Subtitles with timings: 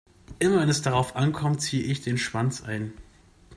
[0.39, 2.91] Immer wenn es darauf ankommt, ziehe ich den Schwanz ein.